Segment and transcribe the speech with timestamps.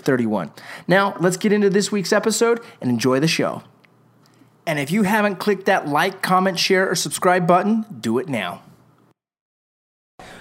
[0.00, 0.52] 31.
[0.86, 3.62] Now, let's get into this week's episode and enjoy the show.
[4.66, 8.62] And if you haven't clicked that like, comment, share, or subscribe button, do it now.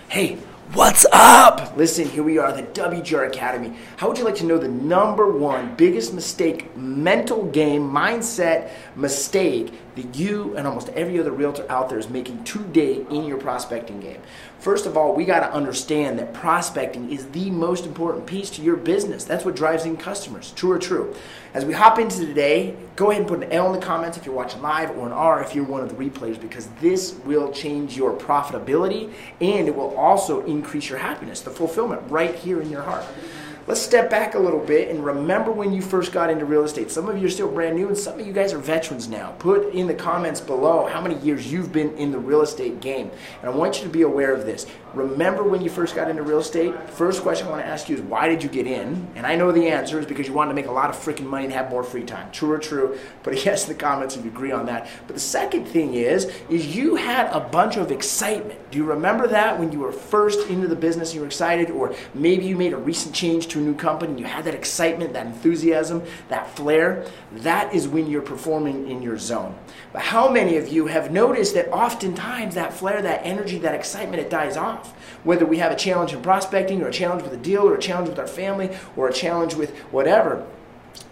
[0.07, 0.37] Hey,
[0.73, 1.75] what's up?
[1.75, 3.75] Listen, here we are, the WGR Academy.
[3.97, 9.73] How would you like to know the number one biggest mistake, mental game, mindset mistake
[9.95, 13.99] that you and almost every other realtor out there is making today in your prospecting
[13.99, 14.21] game?
[14.59, 18.61] First of all, we got to understand that prospecting is the most important piece to
[18.61, 19.25] your business.
[19.25, 20.51] That's what drives in customers.
[20.55, 21.15] True or true?
[21.53, 24.25] As we hop into today, go ahead and put an L in the comments if
[24.25, 27.51] you're watching live or an R if you're one of the replays because this will
[27.51, 32.69] change your profitability and it will also increase your happiness, the fulfillment right here in
[32.69, 33.05] your heart.
[33.65, 36.91] Let's step back a little bit and remember when you first got into real estate.
[36.91, 39.31] Some of you are still brand new and some of you guys are veterans now.
[39.39, 43.09] Put in the comments below how many years you've been in the real estate game.
[43.41, 44.65] And I want you to be aware of this.
[44.93, 46.75] Remember when you first got into real estate?
[46.91, 49.07] First question I want to ask you is why did you get in?
[49.15, 51.25] And I know the answer is because you wanted to make a lot of freaking
[51.25, 52.31] money and have more free time.
[52.31, 52.99] True or true?
[53.23, 54.87] Put a yes in the comments if you agree on that.
[55.07, 58.59] But the second thing is, is you had a bunch of excitement.
[58.69, 61.71] Do you remember that when you were first into the business and you were excited?
[61.71, 64.53] Or maybe you made a recent change to a new company, and you had that
[64.53, 69.55] excitement, that enthusiasm, that flair, that is when you're performing in your zone.
[69.91, 74.21] But how many of you have noticed that oftentimes that flair, that energy, that excitement,
[74.21, 74.82] it dies off?
[75.23, 77.79] Whether we have a challenge in prospecting or a challenge with a deal or a
[77.79, 80.45] challenge with our family or a challenge with whatever,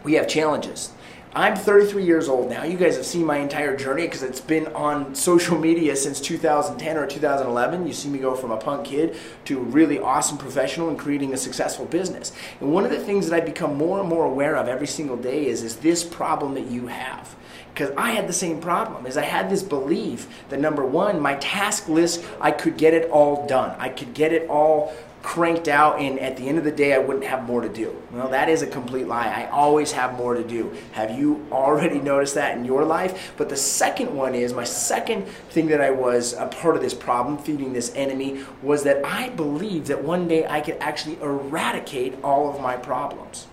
[0.04, 0.92] we have challenges.
[1.34, 2.66] I'm 33 years old now.
[2.66, 6.98] You guys have seen my entire journey because it's been on social media since 2010
[6.98, 7.88] or 2011.
[7.88, 9.16] You see me go from a punk kid
[9.46, 12.34] to a really awesome professional and creating a successful business.
[12.60, 15.16] And one of the things that I become more and more aware of every single
[15.16, 17.34] day is, is this problem that you have
[17.74, 21.36] because I had the same problem is I had this belief that number one, my
[21.36, 23.74] task list, I could get it all done.
[23.80, 26.98] I could get it all cranked out and at the end of the day I
[26.98, 27.96] wouldn't have more to do.
[28.12, 29.28] Well, that is a complete lie.
[29.28, 30.76] I always have more to do.
[30.94, 33.34] Have you already noticed that in your life?
[33.38, 36.94] But the second one is my second thing that I was a part of this
[36.94, 42.22] problem, feeding this enemy, was that I believed that one day I could actually eradicate
[42.24, 43.48] all of my problems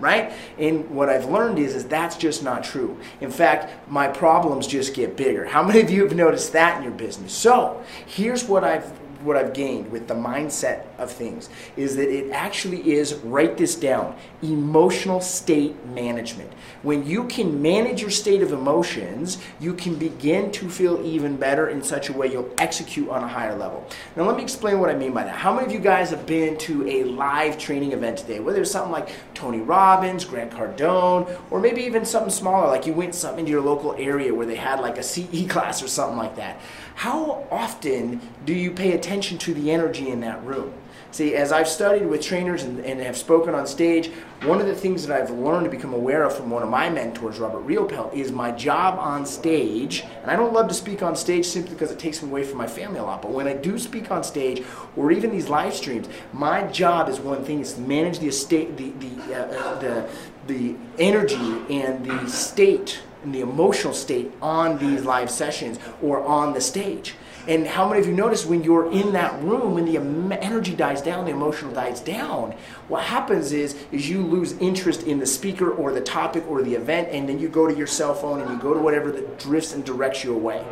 [0.00, 0.32] right?
[0.58, 2.98] And what I've learned is, is that's just not true.
[3.20, 5.44] In fact, my problems just get bigger.
[5.44, 7.32] How many of you have noticed that in your business?
[7.32, 8.92] So here's what I've
[9.24, 13.74] what I've gained with the mindset of things is that it actually is write this
[13.74, 16.52] down emotional state management.
[16.82, 21.68] When you can manage your state of emotions, you can begin to feel even better
[21.68, 23.88] in such a way you'll execute on a higher level.
[24.16, 25.34] Now, let me explain what I mean by that.
[25.34, 28.70] How many of you guys have been to a live training event today, whether it's
[28.70, 33.40] something like Tony Robbins, Grant Cardone, or maybe even something smaller, like you went something
[33.40, 36.60] into your local area where they had like a CE class or something like that?
[36.96, 40.72] How often do you pay attention to the energy in that room?
[41.14, 44.10] See, as I've studied with trainers and, and, have spoken on stage,
[44.42, 46.90] one of the things that I've learned to become aware of from one of my
[46.90, 50.02] mentors, Robert Riopel, is my job on stage.
[50.22, 52.58] And I don't love to speak on stage simply because it takes me away from
[52.58, 53.22] my family a lot.
[53.22, 54.64] But when I do speak on stage,
[54.96, 58.76] or even these live streams, my job is one thing: is to manage the estate,
[58.76, 60.08] the the uh, the,
[60.48, 66.54] the energy and the state and the emotional state on these live sessions or on
[66.54, 67.14] the stage.
[67.46, 69.98] And how many of you notice when you're in that room, when the
[70.42, 72.54] energy dies down, the emotional dies down,
[72.88, 76.74] what happens is, is you lose interest in the speaker or the topic or the
[76.74, 79.38] event, and then you go to your cell phone and you go to whatever that
[79.38, 80.64] drifts and directs you away.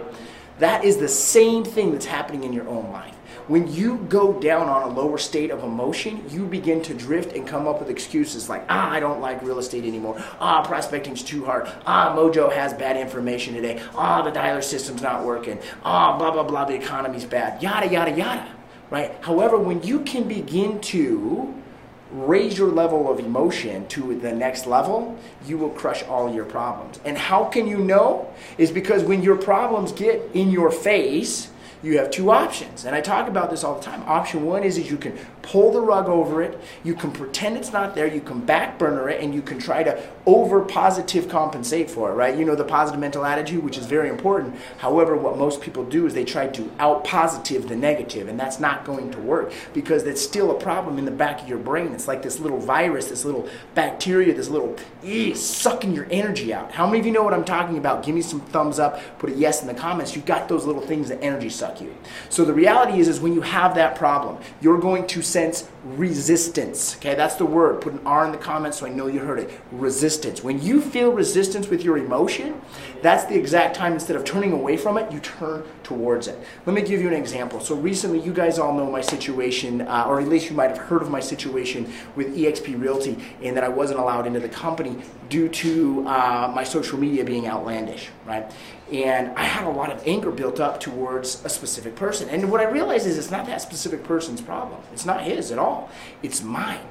[0.61, 3.17] That is the same thing that's happening in your own life.
[3.49, 7.47] When you go down on a lower state of emotion, you begin to drift and
[7.47, 10.23] come up with excuses like, ah, I don't like real estate anymore.
[10.39, 11.69] Ah, prospecting's too hard.
[11.85, 13.83] Ah, Mojo has bad information today.
[13.97, 15.59] Ah, the dialer system's not working.
[15.85, 17.61] Ah, blah, blah, blah, the economy's bad.
[17.61, 18.49] Yada, yada, yada.
[18.91, 19.13] Right?
[19.23, 21.53] However, when you can begin to
[22.13, 27.01] raise your level of emotion to the next level, you will crush all your problems.
[27.05, 28.33] And how can you know?
[28.59, 31.49] Is because when your problems get in your face,
[31.83, 32.85] you have two options.
[32.85, 34.03] And I talk about this all the time.
[34.07, 37.73] Option one is, is you can pull the rug over it, you can pretend it's
[37.73, 41.91] not there, you can back burner it, and you can try to over positive compensate
[41.91, 42.39] for it, right?
[42.39, 44.57] You know the positive mental attitude, which is very important.
[44.79, 48.61] However, what most people do is they try to out positive the negative, and that's
[48.61, 51.93] not going to work because it's still a problem in the back of your brain.
[51.93, 56.71] It's like this little virus, this little bacteria, this little ee, sucking your energy out.
[56.71, 58.05] How many of you know what I'm talking about?
[58.05, 60.15] Give me some thumbs up, put a yes in the comments.
[60.15, 61.95] You've got those little things that energy suck you.
[62.29, 66.97] So the reality is, is when you have that problem, you're going to sense resistance.
[66.97, 67.81] Okay, that's the word.
[67.81, 69.61] Put an R in the comments so I know you heard it.
[69.73, 70.43] Resistance.
[70.43, 72.61] When you feel resistance with your emotion,
[73.03, 76.39] that's the exact time instead of turning away from it, you turn towards it.
[76.67, 77.61] Let me give you an example.
[77.61, 80.79] So recently, you guys all know my situation, uh, or at least you might have
[80.79, 84.97] heard of my situation with eXp Realty, and that I wasn't allowed into the company
[85.29, 88.51] due to uh, my social media being outlandish, right?
[88.93, 92.29] And I had a lot of anger built up towards a specific person.
[92.29, 94.81] And what I realized is it's not that specific person's problem.
[94.93, 95.72] It's not his at all.
[96.23, 96.87] It's mine.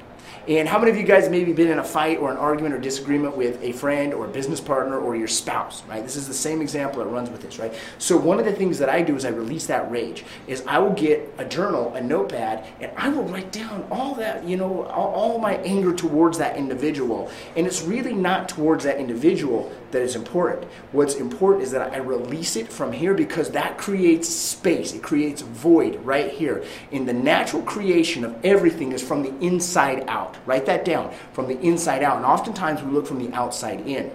[0.48, 2.78] And how many of you guys maybe been in a fight or an argument or
[2.78, 6.02] disagreement with a friend or a business partner or your spouse, right?
[6.02, 7.72] This is the same example that runs with this, right?
[7.98, 10.78] So one of the things that I do is I release that rage is I
[10.78, 14.82] will get a journal, a notepad, and I will write down all that, you know,
[14.84, 17.30] all, all my anger towards that individual.
[17.56, 20.64] And it's really not towards that individual that is important.
[20.90, 24.92] What's important is that I release it from here because that creates space.
[24.92, 26.64] It creates void right here.
[26.90, 30.36] In the natural creation of everything is from the inside out out.
[30.46, 32.16] Write that down from the inside out.
[32.16, 34.12] And oftentimes we look from the outside in.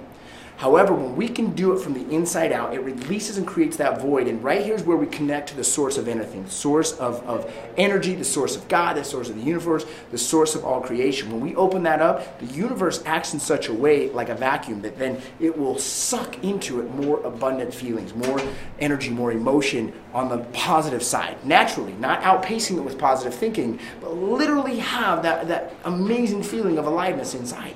[0.58, 4.02] However, when we can do it from the inside out, it releases and creates that
[4.02, 4.28] void.
[4.28, 7.52] And right here is where we connect to the source of anything source of, of
[7.78, 11.32] energy, the source of God, the source of the universe, the source of all creation.
[11.32, 14.82] When we open that up, the universe acts in such a way, like a vacuum,
[14.82, 18.42] that then it will suck into it more abundant feelings, more
[18.80, 21.38] energy, more emotion on the positive side.
[21.46, 26.88] Naturally, not outpacing it with positive thinking, but literally have that, that amazing feeling of
[26.88, 27.76] aliveness inside.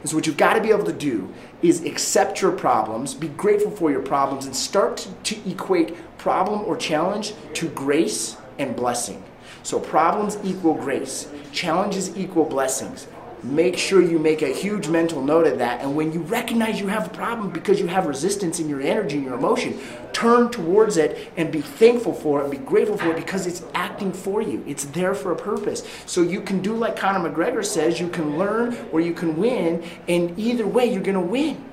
[0.00, 3.28] And so, what you've got to be able to do is accept your problems, be
[3.28, 8.76] grateful for your problems, and start to, to equate problem or challenge to grace and
[8.76, 9.22] blessing.
[9.62, 13.08] So, problems equal grace, challenges equal blessings
[13.42, 15.80] make sure you make a huge mental note of that.
[15.80, 19.16] And when you recognize you have a problem because you have resistance in your energy
[19.16, 19.78] and your emotion,
[20.12, 23.62] turn towards it and be thankful for it and be grateful for it because it's
[23.74, 24.64] acting for you.
[24.66, 25.86] It's there for a purpose.
[26.06, 29.84] So you can do like Conor McGregor says, you can learn or you can win,
[30.08, 31.64] and either way, you're going to win.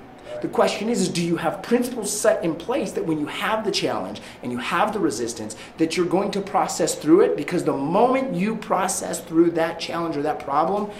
[0.42, 3.64] The question is, is do you have principles set in place that when you have
[3.66, 7.38] the challenge and you have the resistance, that you're going to process through it?
[7.38, 10.92] Because the moment you process through that challenge or that problem,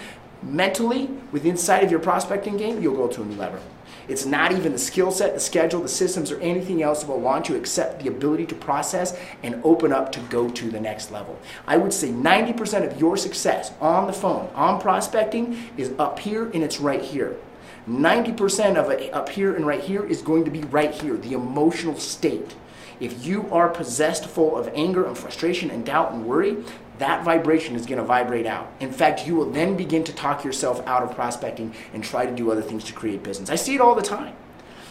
[0.46, 3.60] mentally, with inside of your prospecting game, you'll go to a new level.
[4.08, 7.20] It's not even the skill set, the schedule, the systems, or anything else that will
[7.20, 11.10] launch you except the ability to process and open up to go to the next
[11.10, 11.38] level.
[11.66, 16.44] I would say 90% of your success on the phone, on prospecting, is up here
[16.50, 17.36] and it's right here.
[17.88, 21.32] 90% of it up here and right here is going to be right here, the
[21.32, 22.54] emotional state.
[22.98, 26.56] If you are possessed full of anger and frustration and doubt and worry,
[26.98, 28.70] that vibration is going to vibrate out.
[28.80, 32.34] In fact, you will then begin to talk yourself out of prospecting and try to
[32.34, 33.50] do other things to create business.
[33.50, 34.34] I see it all the time,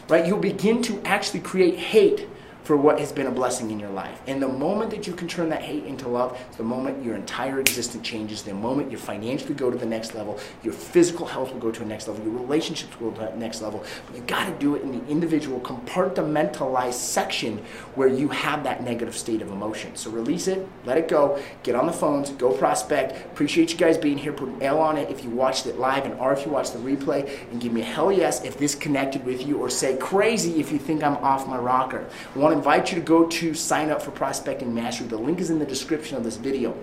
[0.09, 0.25] right?
[0.25, 2.27] You'll begin to actually create hate
[2.65, 4.19] for what has been a blessing in your life.
[4.27, 7.59] And the moment that you can turn that hate into love, the moment your entire
[7.59, 11.59] existence changes, the moment you financially go to the next level, your physical health will
[11.59, 13.83] go to a next level, your relationships will go to the next level.
[14.07, 17.59] But you got to do it in the individual compartmentalized section
[17.93, 19.95] where you have that negative state of emotion.
[19.95, 23.25] So release it, let it go, get on the phones, go prospect.
[23.27, 24.33] Appreciate you guys being here.
[24.33, 26.73] Put an L on it if you watched it live and R if you watched
[26.73, 29.95] the replay, and give me a hell yes if this connected with you, or say
[29.97, 32.07] crazy if you think I'm off my rocker.
[32.35, 35.07] Want invite you to go to sign up for Prospecting Mastery.
[35.07, 36.75] The link is in the description of this video.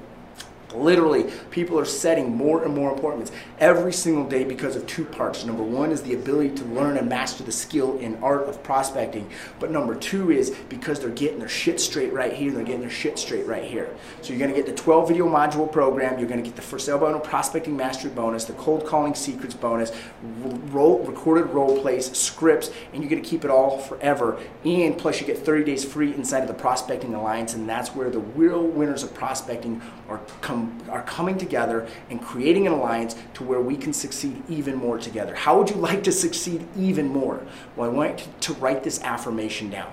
[0.74, 5.44] Literally, people are setting more and more appointments every single day because of two parts.
[5.44, 9.28] Number one is the ability to learn and master the skill and art of prospecting.
[9.60, 12.90] But number two is because they're getting their shit straight right here, they're getting their
[12.90, 13.94] shit straight right here.
[14.20, 16.98] So you're to get the 12 video module program, you're to get the for sale
[16.98, 19.92] by prospecting mastery bonus, the cold calling secrets bonus,
[20.70, 24.40] role, recorded role plays, scripts, and you're to keep it all forever.
[24.64, 28.10] And plus, you get 30 days free inside of the Prospecting Alliance, and that's where
[28.10, 30.18] the real winners of prospecting are
[30.88, 35.34] are coming together and creating an alliance to where we can succeed even more together.
[35.34, 37.44] How would you like to succeed even more?
[37.76, 39.92] Well, I want to write this affirmation down.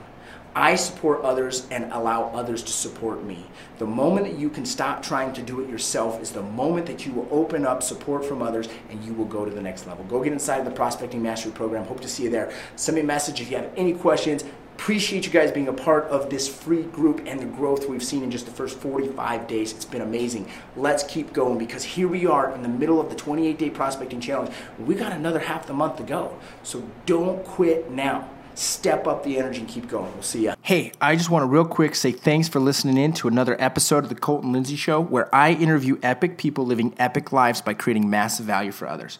[0.56, 3.46] I support others and allow others to support me.
[3.78, 7.06] The moment that you can stop trying to do it yourself is the moment that
[7.06, 10.04] you will open up support from others and you will go to the next level.
[10.06, 11.86] Go get inside the Prospecting Mastery Program.
[11.86, 12.52] Hope to see you there.
[12.76, 14.44] Send me a message if you have any questions.
[14.80, 18.24] Appreciate you guys being a part of this free group and the growth we've seen
[18.24, 19.74] in just the first 45 days.
[19.74, 20.50] It's been amazing.
[20.78, 24.22] Let's keep going because here we are in the middle of the 28 day prospecting
[24.22, 24.56] challenge.
[24.80, 26.40] We got another half the month to go.
[26.64, 30.14] So don't quit now step up the energy and keep going.
[30.14, 30.56] We'll see ya.
[30.62, 34.04] Hey, I just want to real quick say thanks for listening in to another episode
[34.04, 38.10] of the Colton Lindsay Show, where I interview epic people living epic lives by creating
[38.10, 39.20] massive value for others.